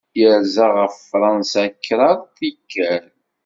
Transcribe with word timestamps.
Yerza 0.19 0.65
ɣef 0.77 0.95
Fṛansa 1.09 1.65
kraḍ 1.85 2.19
tikkal. 2.37 3.05